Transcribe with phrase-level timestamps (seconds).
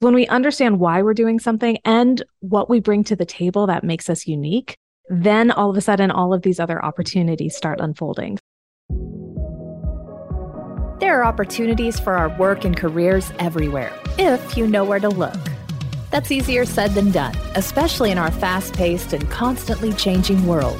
[0.00, 3.82] When we understand why we're doing something and what we bring to the table that
[3.82, 4.76] makes us unique,
[5.08, 8.36] then all of a sudden, all of these other opportunities start unfolding.
[11.00, 15.34] There are opportunities for our work and careers everywhere, if you know where to look.
[16.10, 20.78] That's easier said than done, especially in our fast paced and constantly changing world.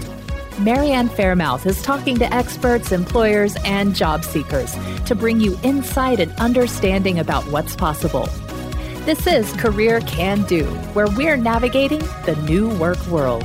[0.61, 4.77] Marianne Faremouth is talking to experts, employers, and job seekers
[5.07, 8.29] to bring you insight and understanding about what's possible.
[9.07, 13.45] This is Career Can Do, where we're navigating the new work world.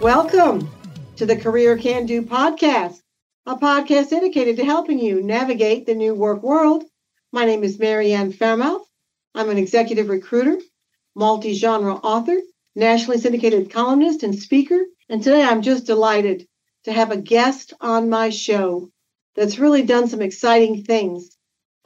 [0.00, 0.70] Welcome
[1.16, 3.00] to the Career Can Do podcast,
[3.44, 6.84] a podcast dedicated to helping you navigate the new work world.
[7.32, 8.86] My name is Marianne Faremouth.
[9.34, 10.60] I'm an executive recruiter,
[11.16, 12.36] multi genre author,
[12.76, 14.78] nationally syndicated columnist, and speaker.
[15.08, 16.46] And today I'm just delighted
[16.84, 18.92] to have a guest on my show
[19.34, 21.35] that's really done some exciting things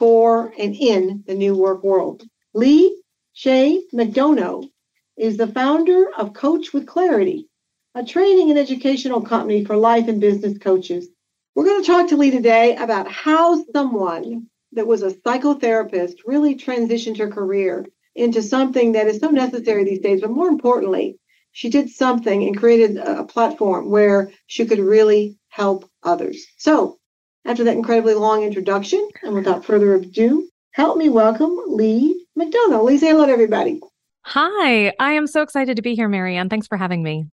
[0.01, 2.23] for and in the new work world.
[2.55, 3.03] Lee
[3.35, 4.67] Chaix McDonough
[5.15, 7.47] is the founder of Coach with Clarity,
[7.93, 11.07] a training and educational company for life and business coaches.
[11.53, 16.55] We're going to talk to Lee today about how someone that was a psychotherapist really
[16.55, 20.21] transitioned her career into something that is so necessary these days.
[20.21, 21.19] But more importantly,
[21.51, 26.43] she did something and created a platform where she could really help others.
[26.57, 26.97] So,
[27.45, 32.83] after that incredibly long introduction, and without further ado, help me welcome Lee McDonough.
[32.83, 33.79] Lee, say hello to everybody.
[34.25, 36.49] Hi, I am so excited to be here, Marianne.
[36.49, 37.27] Thanks for having me.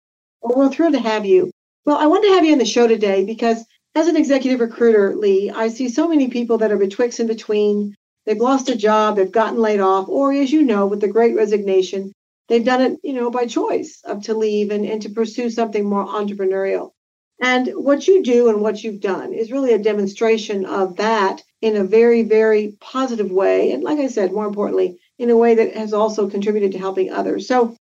[0.41, 1.51] Well, we're thrilled to have you.
[1.85, 5.15] Well, I wanted to have you on the show today because as an executive recruiter,
[5.15, 9.15] Lee, I see so many people that are betwixt and between They've lost a job,
[9.15, 12.11] they've gotten laid off, or as you know, with the great resignation,
[12.47, 15.85] they've done it, you know, by choice of to leave and, and to pursue something
[15.85, 16.91] more entrepreneurial.
[17.41, 21.75] And what you do and what you've done is really a demonstration of that in
[21.75, 23.71] a very, very positive way.
[23.71, 27.11] And like I said, more importantly, in a way that has also contributed to helping
[27.11, 27.47] others.
[27.47, 27.75] So,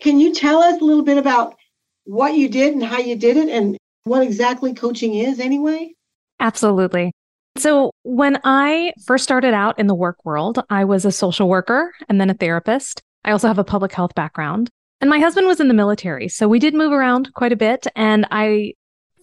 [0.00, 1.54] can you tell us a little bit about
[2.04, 5.92] what you did and how you did it and what exactly coaching is, anyway?
[6.40, 7.12] Absolutely.
[7.56, 11.92] So, when I first started out in the work world, I was a social worker
[12.08, 13.02] and then a therapist.
[13.24, 14.70] I also have a public health background.
[15.00, 16.28] And my husband was in the military.
[16.28, 17.86] So, we did move around quite a bit.
[17.94, 18.74] And I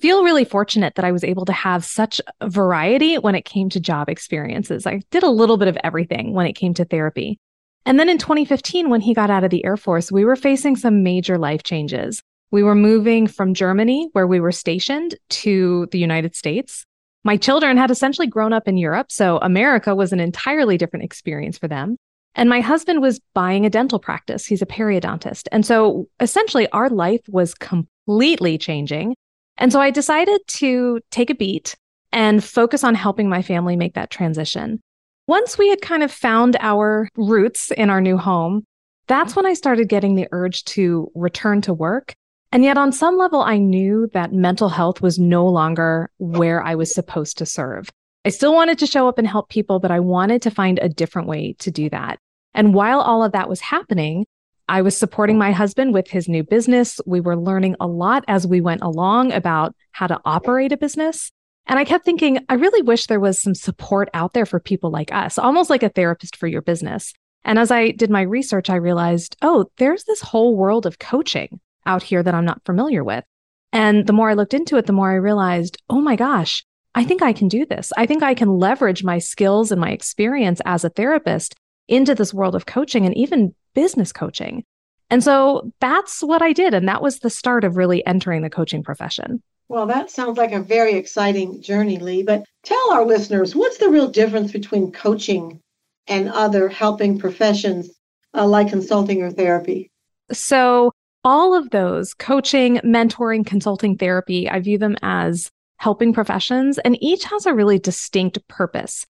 [0.01, 3.79] feel really fortunate that I was able to have such variety when it came to
[3.79, 4.87] job experiences.
[4.87, 7.37] I did a little bit of everything when it came to therapy.
[7.85, 10.75] And then in 2015, when he got out of the Air Force, we were facing
[10.75, 12.21] some major life changes.
[12.51, 16.85] We were moving from Germany, where we were stationed, to the United States.
[17.23, 21.57] My children had essentially grown up in Europe, so America was an entirely different experience
[21.57, 21.97] for them.
[22.35, 24.45] And my husband was buying a dental practice.
[24.45, 25.47] He's a periodontist.
[25.51, 29.15] And so essentially, our life was completely changing.
[29.57, 31.75] And so I decided to take a beat
[32.11, 34.81] and focus on helping my family make that transition.
[35.27, 38.63] Once we had kind of found our roots in our new home,
[39.07, 42.13] that's when I started getting the urge to return to work
[42.53, 46.75] and yet, on some level, I knew that mental health was no longer where I
[46.75, 47.89] was supposed to serve.
[48.25, 50.89] I still wanted to show up and help people, but I wanted to find a
[50.89, 52.19] different way to do that.
[52.53, 54.25] And while all of that was happening,
[54.71, 57.01] I was supporting my husband with his new business.
[57.05, 61.29] We were learning a lot as we went along about how to operate a business.
[61.65, 64.89] And I kept thinking, I really wish there was some support out there for people
[64.89, 67.13] like us, almost like a therapist for your business.
[67.43, 71.59] And as I did my research, I realized, oh, there's this whole world of coaching
[71.85, 73.25] out here that I'm not familiar with.
[73.73, 76.63] And the more I looked into it, the more I realized, oh my gosh,
[76.95, 77.91] I think I can do this.
[77.97, 81.55] I think I can leverage my skills and my experience as a therapist
[81.89, 84.63] into this world of coaching and even business coaching.
[85.09, 86.73] And so that's what I did.
[86.73, 89.43] And that was the start of really entering the coaching profession.
[89.67, 92.23] Well, that sounds like a very exciting journey, Lee.
[92.23, 95.61] But tell our listeners what's the real difference between coaching
[96.07, 97.89] and other helping professions
[98.33, 99.91] uh, like consulting or therapy?
[100.31, 100.91] So,
[101.23, 107.23] all of those coaching, mentoring, consulting, therapy, I view them as helping professions, and each
[107.25, 109.05] has a really distinct purpose.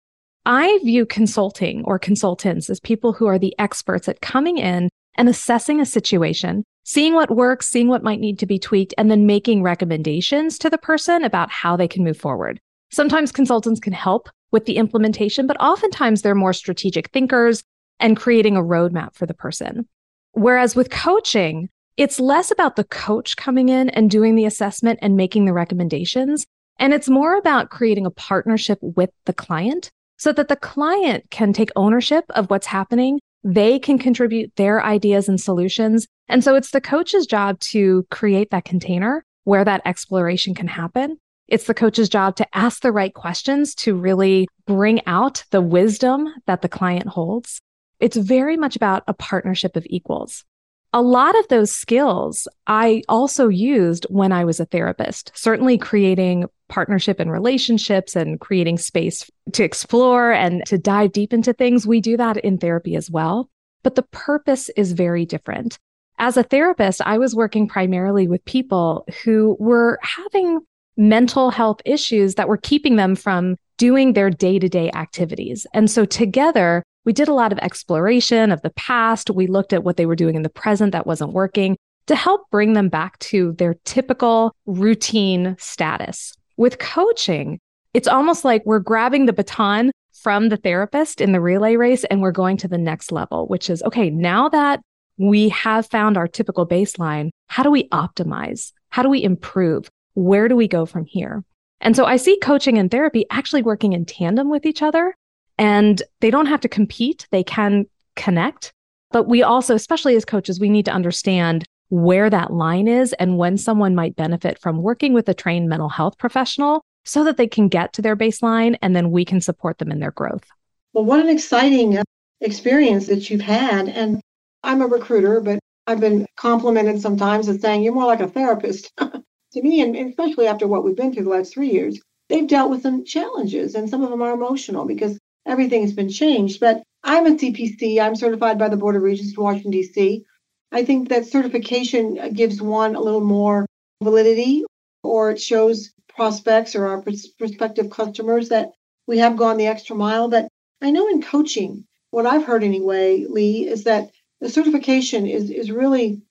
[0.46, 5.30] I view consulting or consultants as people who are the experts at coming in and
[5.30, 9.28] assessing a situation, seeing what works, seeing what might need to be tweaked, and then
[9.28, 12.60] making recommendations to the person about how they can move forward.
[12.92, 17.64] Sometimes consultants can help with the implementation, but oftentimes they're more strategic thinkers
[18.00, 19.88] and creating a roadmap for the person.
[20.32, 25.16] Whereas with coaching, it's less about the coach coming in and doing the assessment and
[25.16, 26.48] making the recommendations.
[26.80, 29.92] And it's more about creating a partnership with the client
[30.22, 33.20] so that the client can take ownership of what's happening.
[33.44, 36.06] They can contribute their ideas and solutions.
[36.28, 41.18] And so it's the coach's job to create that container where that exploration can happen.
[41.48, 46.28] It's the coach's job to ask the right questions to really bring out the wisdom
[46.46, 47.60] that the client holds.
[48.00, 50.46] It's very much about a partnership of equals.
[50.94, 56.46] A lot of those skills I also used when I was a therapist, certainly creating
[56.68, 61.88] partnership and relationships and creating space to explore and to dive deep into things.
[61.88, 63.50] We do that in therapy as well.
[63.84, 65.80] But the purpose is very different.
[66.20, 70.60] As a therapist, I was working primarily with people who were having
[70.98, 75.66] mental health issues that were keeping them from doing their day to day activities.
[75.74, 79.30] And so together, we did a lot of exploration of the past.
[79.30, 81.78] We looked at what they were doing in the present that wasn't working
[82.08, 86.34] to help bring them back to their typical routine status.
[86.58, 87.60] With coaching,
[87.94, 92.22] it's almost like we're grabbing the baton from the therapist in the relay race and
[92.22, 94.82] we're going to the next level, which is okay, now that
[95.18, 98.72] we have found our typical baseline, how do we optimize?
[98.90, 99.90] How do we improve?
[100.14, 101.44] Where do we go from here?
[101.80, 105.16] And so I see coaching and therapy actually working in tandem with each other.
[105.62, 107.86] And they don't have to compete, they can
[108.16, 108.74] connect.
[109.12, 113.38] But we also, especially as coaches, we need to understand where that line is and
[113.38, 117.46] when someone might benefit from working with a trained mental health professional so that they
[117.46, 120.48] can get to their baseline and then we can support them in their growth.
[120.94, 122.04] Well, what an exciting uh,
[122.40, 123.88] experience that you've had.
[123.88, 124.20] And
[124.64, 128.92] I'm a recruiter, but I've been complimented sometimes as saying you're more like a therapist.
[128.98, 132.00] to me, and especially after what we've been through the last three years,
[132.30, 136.10] they've dealt with some challenges, and some of them are emotional because everything has been
[136.10, 136.60] changed.
[136.60, 138.00] But I'm a CPC.
[138.00, 140.24] I'm certified by the Board of Regents in Washington, D.C.
[140.72, 143.66] I think that certification gives one a little more
[144.04, 144.64] validity,
[145.04, 147.04] or it shows prospects or our
[147.38, 148.72] prospective customers that
[149.08, 150.30] we have gone the extra mile.
[150.30, 150.48] But
[150.82, 155.72] I know in coaching, what I've heard anyway, Lee, is that the certification is, is
[155.72, 156.22] really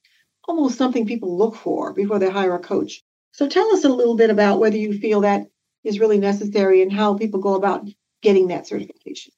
[0.49, 3.03] almost something people look for before they hire a coach.
[3.33, 5.47] So tell us a little bit about whether you feel that
[5.85, 7.89] is really necessary and how people go about
[8.22, 9.32] getting that certification.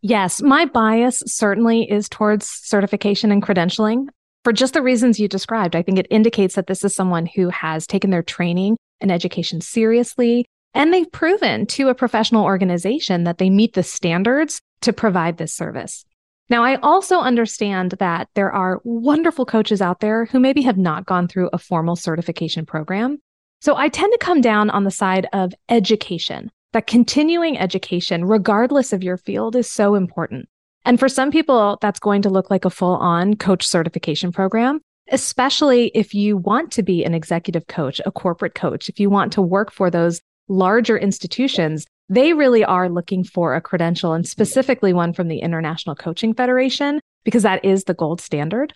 [0.00, 4.08] Yes, my bias certainly is towards certification and credentialing
[4.44, 5.74] for just the reasons you described.
[5.74, 9.60] I think it indicates that this is someone who has taken their training and education
[9.60, 10.44] seriously,
[10.74, 15.54] and they've proven to a professional organization that they meet the standards to provide this
[15.54, 16.04] service.
[16.50, 21.06] Now, I also understand that there are wonderful coaches out there who maybe have not
[21.06, 23.18] gone through a formal certification program.
[23.62, 28.92] So I tend to come down on the side of education, that continuing education, regardless
[28.92, 30.46] of your field, is so important.
[30.84, 34.80] And for some people, that's going to look like a full on coach certification program,
[35.10, 39.32] especially if you want to be an executive coach, a corporate coach, if you want
[39.32, 44.92] to work for those larger institutions they really are looking for a credential and specifically
[44.92, 48.74] one from the International Coaching Federation because that is the gold standard.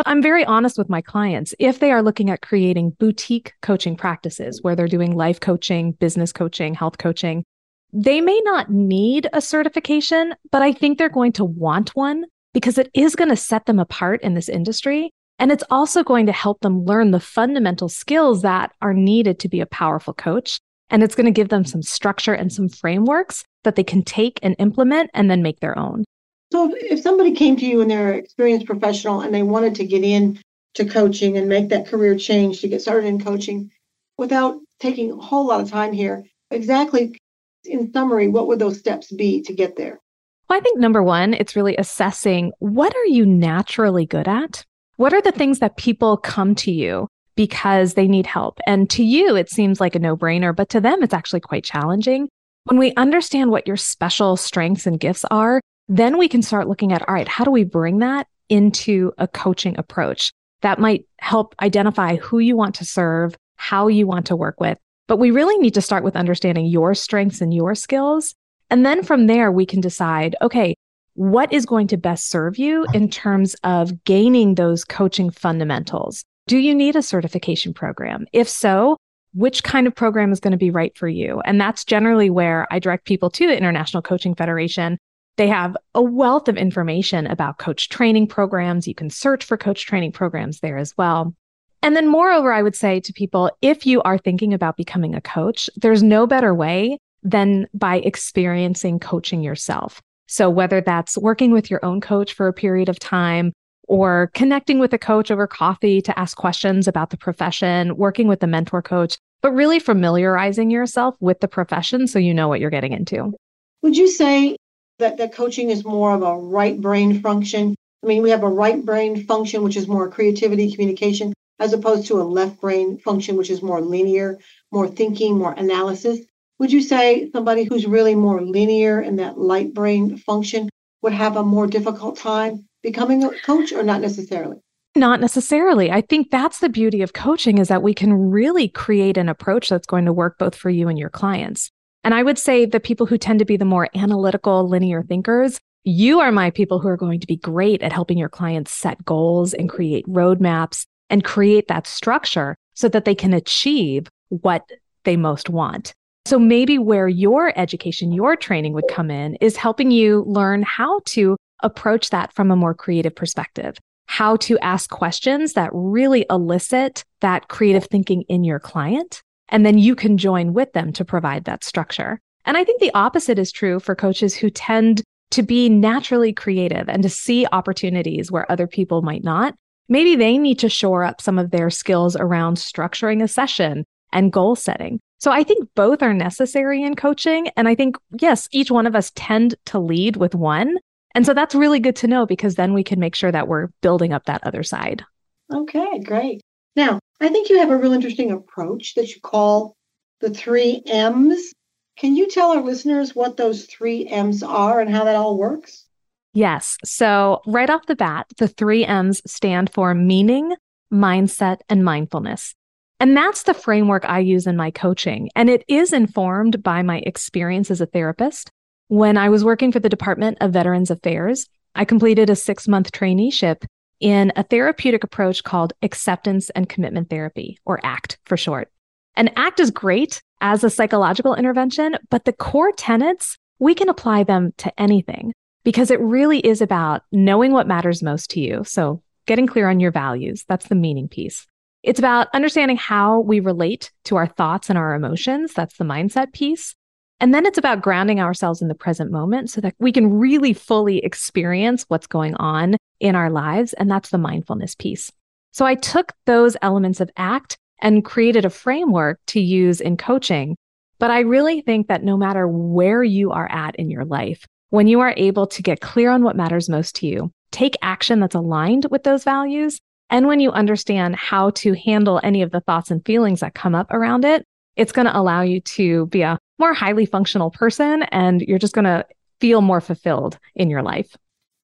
[0.00, 1.54] But I'm very honest with my clients.
[1.58, 6.32] If they are looking at creating boutique coaching practices where they're doing life coaching, business
[6.32, 7.44] coaching, health coaching,
[7.92, 12.24] they may not need a certification, but I think they're going to want one
[12.54, 15.10] because it is going to set them apart in this industry.
[15.38, 19.50] And it's also going to help them learn the fundamental skills that are needed to
[19.50, 23.44] be a powerful coach and it's going to give them some structure and some frameworks
[23.64, 26.04] that they can take and implement and then make their own.
[26.52, 29.86] So if somebody came to you and they're an experienced professional and they wanted to
[29.86, 30.40] get in
[30.74, 33.70] to coaching and make that career change to get started in coaching
[34.18, 37.18] without taking a whole lot of time here, exactly
[37.64, 40.00] in summary, what would those steps be to get there?
[40.48, 44.64] Well, I think number one, it's really assessing what are you naturally good at?
[44.96, 47.06] What are the things that people come to you
[47.40, 48.58] because they need help.
[48.66, 51.64] And to you, it seems like a no brainer, but to them, it's actually quite
[51.64, 52.28] challenging.
[52.64, 56.92] When we understand what your special strengths and gifts are, then we can start looking
[56.92, 60.32] at all right, how do we bring that into a coaching approach
[60.62, 64.78] that might help identify who you want to serve, how you want to work with.
[65.08, 68.34] But we really need to start with understanding your strengths and your skills.
[68.70, 70.74] And then from there, we can decide okay,
[71.14, 76.24] what is going to best serve you in terms of gaining those coaching fundamentals?
[76.46, 78.26] Do you need a certification program?
[78.32, 78.96] If so,
[79.34, 81.40] which kind of program is going to be right for you?
[81.40, 84.98] And that's generally where I direct people to the International Coaching Federation.
[85.40, 88.86] They have a wealth of information about coach training programs.
[88.86, 91.34] You can search for coach training programs there as well.
[91.82, 95.20] And then, moreover, I would say to people if you are thinking about becoming a
[95.22, 100.02] coach, there's no better way than by experiencing coaching yourself.
[100.28, 103.54] So, whether that's working with your own coach for a period of time,
[103.88, 108.42] or connecting with a coach over coffee to ask questions about the profession, working with
[108.42, 112.68] a mentor coach, but really familiarizing yourself with the profession so you know what you're
[112.68, 113.32] getting into.
[113.80, 114.58] Would you say
[115.00, 117.74] that, that coaching is more of a right brain function?
[118.02, 122.06] I mean, we have a right brain function, which is more creativity, communication, as opposed
[122.06, 124.38] to a left brain function, which is more linear,
[124.72, 126.20] more thinking, more analysis.
[126.58, 130.68] Would you say somebody who's really more linear in that light brain function
[131.02, 134.58] would have a more difficult time becoming a coach or not necessarily?
[134.96, 135.90] Not necessarily.
[135.90, 139.68] I think that's the beauty of coaching is that we can really create an approach
[139.68, 141.70] that's going to work both for you and your clients.
[142.04, 145.60] And I would say the people who tend to be the more analytical, linear thinkers,
[145.84, 149.04] you are my people who are going to be great at helping your clients set
[149.04, 154.68] goals and create roadmaps and create that structure so that they can achieve what
[155.04, 155.92] they most want.
[156.26, 161.00] So maybe where your education, your training would come in is helping you learn how
[161.06, 163.78] to approach that from a more creative perspective
[164.10, 169.22] how to ask questions that really elicit that creative thinking in your client.
[169.50, 172.20] And then you can join with them to provide that structure.
[172.44, 176.88] And I think the opposite is true for coaches who tend to be naturally creative
[176.88, 179.54] and to see opportunities where other people might not.
[179.88, 184.32] Maybe they need to shore up some of their skills around structuring a session and
[184.32, 185.00] goal setting.
[185.18, 187.48] So I think both are necessary in coaching.
[187.56, 190.76] And I think, yes, each one of us tend to lead with one,
[191.14, 193.68] and so that's really good to know because then we can make sure that we're
[193.80, 195.04] building up that other side.
[195.52, 196.40] Okay, great.
[196.76, 199.74] Now, I think you have a real interesting approach that you call
[200.20, 201.52] the three M's.
[201.96, 205.86] Can you tell our listeners what those three M's are and how that all works?
[206.32, 206.76] Yes.
[206.84, 210.54] So, right off the bat, the three M's stand for meaning,
[210.92, 212.54] mindset, and mindfulness.
[213.00, 215.30] And that's the framework I use in my coaching.
[215.34, 218.50] And it is informed by my experience as a therapist,
[218.90, 222.90] when I was working for the Department of Veterans Affairs, I completed a six month
[222.90, 223.64] traineeship
[224.00, 228.70] in a therapeutic approach called acceptance and commitment therapy, or ACT for short.
[229.14, 234.24] And ACT is great as a psychological intervention, but the core tenets, we can apply
[234.24, 235.32] them to anything
[235.64, 238.64] because it really is about knowing what matters most to you.
[238.64, 241.46] So, getting clear on your values, that's the meaning piece.
[241.82, 246.32] It's about understanding how we relate to our thoughts and our emotions, that's the mindset
[246.32, 246.74] piece.
[247.20, 250.54] And then it's about grounding ourselves in the present moment so that we can really
[250.54, 253.74] fully experience what's going on in our lives.
[253.74, 255.12] And that's the mindfulness piece.
[255.52, 260.56] So I took those elements of ACT and created a framework to use in coaching.
[260.98, 264.86] But I really think that no matter where you are at in your life, when
[264.86, 268.34] you are able to get clear on what matters most to you, take action that's
[268.34, 272.90] aligned with those values, and when you understand how to handle any of the thoughts
[272.90, 274.44] and feelings that come up around it,
[274.76, 278.74] it's going to allow you to be a more highly functional person and you're just
[278.74, 279.04] going to
[279.40, 281.16] feel more fulfilled in your life.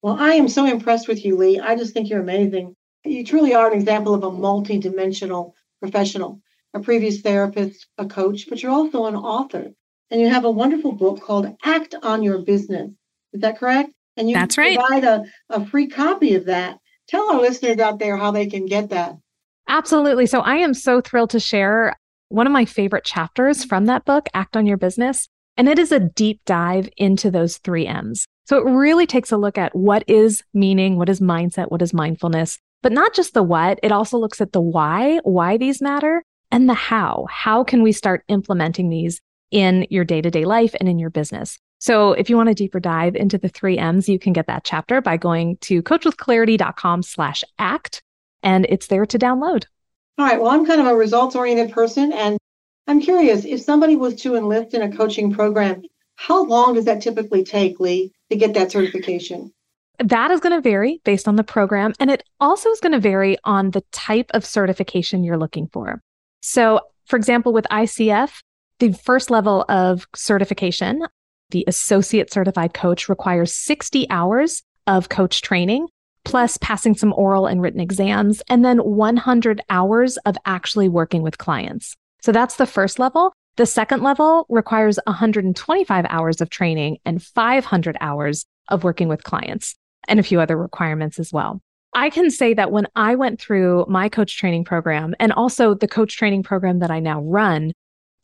[0.03, 1.61] Well, I am so impressed with you, Lee.
[1.61, 2.75] I just think you're amazing.
[3.05, 6.41] You truly are an example of a multi-dimensional professional,
[6.75, 9.73] a previous therapist, a coach, but you're also an author.
[10.11, 12.91] And you have a wonderful book called Act on Your Business.
[13.33, 13.91] Is that correct?
[14.17, 14.79] And you That's right.
[14.79, 16.79] provide a, a free copy of that.
[17.09, 19.17] Tell our listeners out there how they can get that.
[19.69, 20.27] Absolutely.
[20.27, 21.97] So I am so thrilled to share
[22.29, 25.29] one of my favorite chapters from that book, Act on Your Business.
[25.57, 28.27] And it is a deep dive into those three M's.
[28.47, 31.95] So it really takes a look at what is meaning, what is mindset, what is
[31.95, 36.23] mindfulness, but not just the what, it also looks at the why, why these matter,
[36.51, 37.27] and the how.
[37.31, 41.11] How can we start implementing these in your day to day life and in your
[41.11, 41.59] business?
[41.79, 44.65] So if you want a deeper dive into the three M's, you can get that
[44.65, 48.03] chapter by going to coachwithclarity.com slash act,
[48.43, 49.65] and it's there to download.
[50.19, 50.41] All right.
[50.41, 52.13] Well, I'm kind of a results oriented person.
[52.13, 52.39] And
[52.87, 55.83] I'm curious if somebody was to enlist in a coaching program,
[56.15, 59.53] how long does that typically take, Lee, to get that certification?
[59.99, 61.93] That is going to vary based on the program.
[62.01, 66.01] And it also is going to vary on the type of certification you're looking for.
[66.41, 68.41] So, for example, with ICF,
[68.79, 71.07] the first level of certification,
[71.51, 75.89] the associate certified coach requires 60 hours of coach training
[76.27, 81.39] plus passing some oral and written exams, and then 100 hours of actually working with
[81.39, 81.97] clients.
[82.21, 83.33] So that's the first level.
[83.55, 89.77] The second level requires 125 hours of training and 500 hours of working with clients,
[90.09, 91.61] and a few other requirements as well.
[91.95, 95.87] I can say that when I went through my coach training program and also the
[95.87, 97.73] coach training program that I now run,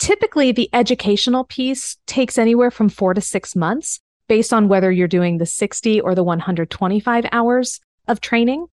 [0.00, 5.06] typically the educational piece takes anywhere from four to six months based on whether you're
[5.06, 8.66] doing the 60 or the 125 hours of training.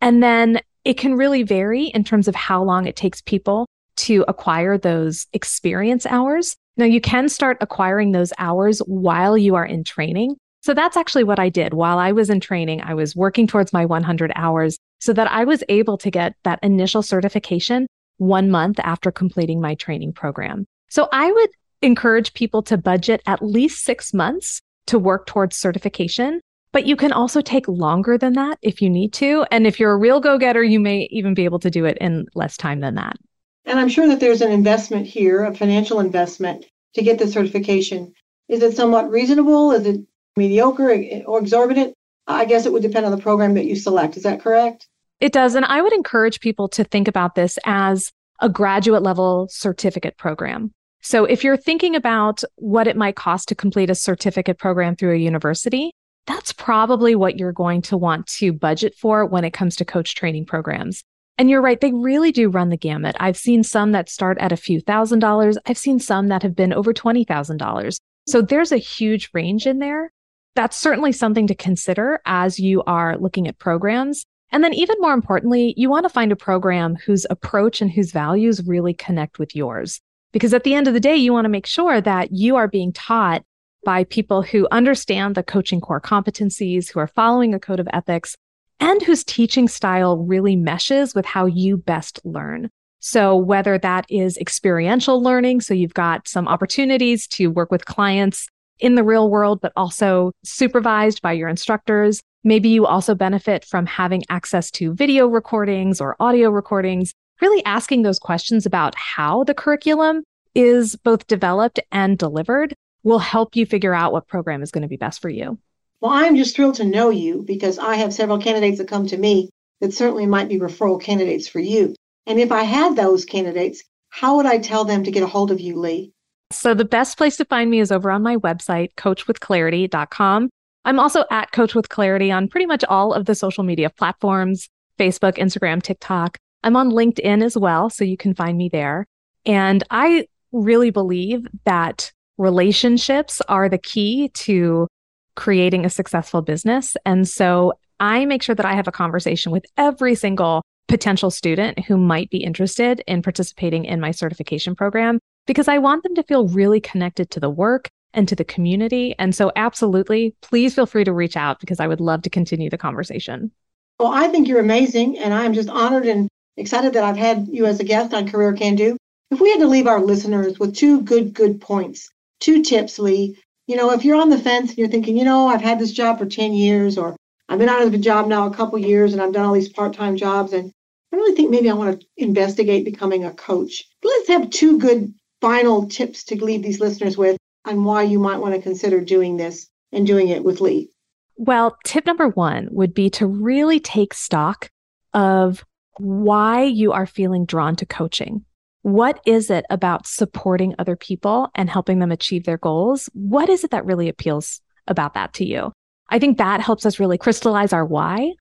[0.00, 3.66] And then it can really vary in terms of how long it takes people
[3.96, 6.56] to acquire those experience hours.
[6.76, 10.36] Now, you can start acquiring those hours while you are in training.
[10.62, 11.74] So that's actually what I did.
[11.74, 15.44] While I was in training, I was working towards my 100 hours so that I
[15.44, 17.86] was able to get that initial certification
[18.18, 20.66] one month after completing my training program.
[20.88, 21.50] So I would
[21.82, 26.40] encourage people to budget at least six months to work towards certification
[26.76, 29.46] But you can also take longer than that if you need to.
[29.50, 31.96] And if you're a real go getter, you may even be able to do it
[32.02, 33.16] in less time than that.
[33.64, 38.12] And I'm sure that there's an investment here, a financial investment to get the certification.
[38.50, 39.72] Is it somewhat reasonable?
[39.72, 40.02] Is it
[40.36, 40.90] mediocre
[41.24, 41.94] or exorbitant?
[42.26, 44.18] I guess it would depend on the program that you select.
[44.18, 44.86] Is that correct?
[45.18, 45.54] It does.
[45.54, 50.72] And I would encourage people to think about this as a graduate level certificate program.
[51.00, 55.14] So if you're thinking about what it might cost to complete a certificate program through
[55.14, 55.92] a university,
[56.26, 60.14] that's probably what you're going to want to budget for when it comes to coach
[60.14, 61.02] training programs.
[61.38, 63.14] And you're right, they really do run the gamut.
[63.20, 65.58] I've seen some that start at a few thousand dollars.
[65.66, 67.98] I've seen some that have been over $20,000.
[68.26, 70.10] So there's a huge range in there.
[70.54, 74.24] That's certainly something to consider as you are looking at programs.
[74.50, 78.12] And then, even more importantly, you want to find a program whose approach and whose
[78.12, 80.00] values really connect with yours.
[80.32, 82.68] Because at the end of the day, you want to make sure that you are
[82.68, 83.42] being taught
[83.86, 88.36] by people who understand the coaching core competencies, who are following a code of ethics,
[88.80, 92.68] and whose teaching style really meshes with how you best learn.
[92.98, 98.48] So, whether that is experiential learning, so you've got some opportunities to work with clients
[98.80, 102.20] in the real world, but also supervised by your instructors.
[102.42, 108.02] Maybe you also benefit from having access to video recordings or audio recordings, really asking
[108.02, 110.24] those questions about how the curriculum
[110.56, 112.74] is both developed and delivered
[113.06, 115.58] will help you figure out what program is going to be best for you.
[116.00, 119.16] Well, I'm just thrilled to know you because I have several candidates that come to
[119.16, 119.48] me
[119.80, 121.94] that certainly might be referral candidates for you.
[122.26, 125.52] And if I had those candidates, how would I tell them to get a hold
[125.52, 126.12] of you, Lee?
[126.50, 130.50] So the best place to find me is over on my website, coachwithclarity.com.
[130.84, 134.68] I'm also at Coach with Clarity on pretty much all of the social media platforms
[134.98, 136.38] Facebook, Instagram, TikTok.
[136.64, 139.06] I'm on LinkedIn as well, so you can find me there.
[139.44, 144.88] And I really believe that relationships are the key to
[145.34, 146.96] creating a successful business.
[147.04, 151.84] And so I make sure that I have a conversation with every single potential student
[151.84, 156.22] who might be interested in participating in my certification program because I want them to
[156.22, 159.14] feel really connected to the work and to the community.
[159.18, 162.70] And so, absolutely, please feel free to reach out because I would love to continue
[162.70, 163.50] the conversation.
[163.98, 165.18] Well, I think you're amazing.
[165.18, 168.52] And I'm just honored and excited that I've had you as a guest on Career
[168.52, 168.96] Can Do.
[169.30, 173.38] If we had to leave our listeners with two good, good points, two tips, Lee,
[173.66, 175.92] you know, if you're on the fence and you're thinking, you know, I've had this
[175.92, 177.16] job for 10 years or
[177.48, 179.68] I've been out of the job now a couple years and I've done all these
[179.68, 180.72] part-time jobs and
[181.12, 183.84] I really think maybe I want to investigate becoming a coach.
[184.02, 188.38] Let's have two good final tips to leave these listeners with on why you might
[188.38, 190.90] want to consider doing this and doing it with Lee.
[191.36, 194.70] Well, tip number one would be to really take stock
[195.12, 195.64] of
[195.98, 198.44] why you are feeling drawn to coaching.
[198.86, 203.10] What is it about supporting other people and helping them achieve their goals?
[203.14, 205.72] What is it that really appeals about that to you?
[206.08, 208.34] I think that helps us really crystallize our why.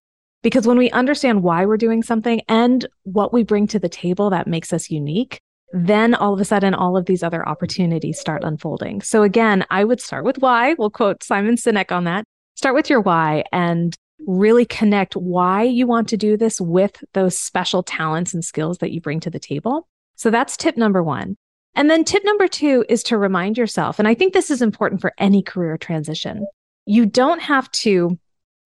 [0.43, 4.29] Because when we understand why we're doing something and what we bring to the table
[4.29, 5.39] that makes us unique,
[5.73, 9.01] then all of a sudden all of these other opportunities start unfolding.
[9.01, 10.75] So again, I would start with why.
[10.75, 12.23] We'll quote Simon Sinek on that.
[12.53, 13.95] Start with your why and
[14.27, 18.91] really connect why you want to do this with those special talents and skills that
[18.91, 19.88] you bring to the table.
[20.15, 21.36] So that's tip number one.
[21.75, 25.01] And then tip number two is to remind yourself, and I think this is important
[25.01, 26.45] for any career transition.
[26.86, 28.17] You don't have to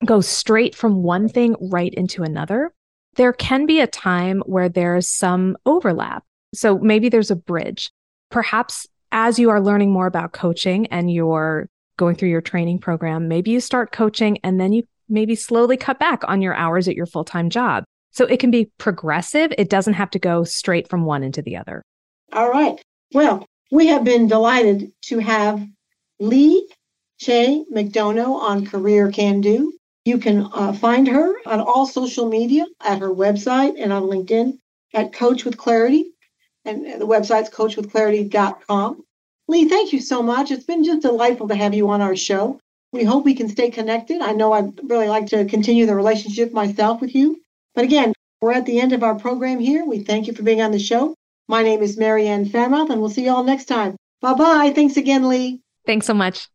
[0.05, 2.71] go straight from one thing right into another.
[3.15, 6.23] There can be a time where there's some overlap.
[6.53, 7.91] So maybe there's a bridge.
[8.29, 13.27] Perhaps as you are learning more about coaching and you're going through your training program,
[13.27, 16.95] maybe you start coaching and then you maybe slowly cut back on your hours at
[16.95, 17.83] your full time job.
[18.11, 19.53] So it can be progressive.
[19.57, 21.83] It doesn't have to go straight from one into the other.
[22.33, 22.81] All right.
[23.13, 25.65] Well, we have been delighted to have
[26.19, 26.67] Lee
[27.19, 29.73] Chaix McDonough on Career Can Do.
[30.05, 34.57] You can uh, find her on all social media at her website and on LinkedIn
[34.93, 36.11] at Coach with Clarity
[36.65, 39.03] and the website's coachwithclarity.com.
[39.47, 40.51] Lee, thank you so much.
[40.51, 42.59] It's been just delightful to have you on our show.
[42.91, 44.21] We hope we can stay connected.
[44.21, 47.41] I know I'd really like to continue the relationship myself with you.
[47.75, 49.85] But again, we're at the end of our program here.
[49.85, 51.15] We thank you for being on the show.
[51.47, 53.95] My name is Marianne Faremouth, and we'll see you all next time.
[54.21, 54.71] Bye bye.
[54.73, 55.61] Thanks again, Lee.
[55.85, 56.47] Thanks so much.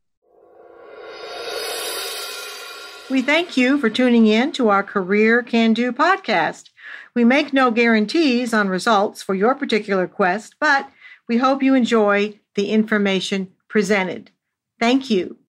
[3.11, 6.71] We thank you for tuning in to our Career Can Do podcast.
[7.15, 10.89] We make no guarantees on results for your particular quest, but
[11.29, 14.31] we hope you enjoy the information presented.
[14.81, 15.37] Thank you.